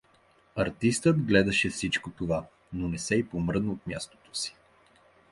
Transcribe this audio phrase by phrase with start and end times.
[0.55, 4.55] Артистът гледаше всичко това, но не се и помръдна от мястото си.